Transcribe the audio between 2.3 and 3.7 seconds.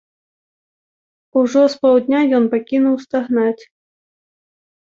ён пакінуў стагнаць.